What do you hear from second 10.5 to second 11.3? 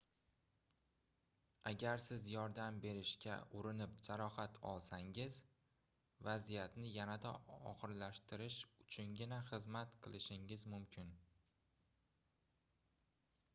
mumkin